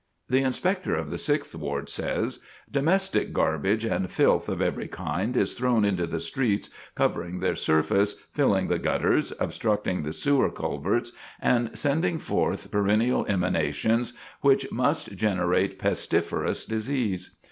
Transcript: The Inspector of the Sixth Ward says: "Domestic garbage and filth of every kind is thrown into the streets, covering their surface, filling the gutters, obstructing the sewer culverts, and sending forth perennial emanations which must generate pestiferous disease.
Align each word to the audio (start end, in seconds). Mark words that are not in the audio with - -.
The 0.29 0.41
Inspector 0.41 0.95
of 0.95 1.11
the 1.11 1.17
Sixth 1.19 1.53
Ward 1.53 1.87
says: 1.87 2.39
"Domestic 2.71 3.33
garbage 3.33 3.85
and 3.85 4.09
filth 4.09 4.49
of 4.49 4.59
every 4.59 4.87
kind 4.87 5.37
is 5.37 5.53
thrown 5.53 5.85
into 5.85 6.07
the 6.07 6.19
streets, 6.19 6.71
covering 6.95 7.39
their 7.39 7.53
surface, 7.53 8.13
filling 8.31 8.67
the 8.67 8.79
gutters, 8.79 9.31
obstructing 9.39 10.01
the 10.01 10.11
sewer 10.11 10.49
culverts, 10.49 11.11
and 11.39 11.77
sending 11.77 12.17
forth 12.17 12.71
perennial 12.71 13.27
emanations 13.29 14.13
which 14.41 14.71
must 14.71 15.15
generate 15.17 15.77
pestiferous 15.77 16.65
disease. 16.65 17.37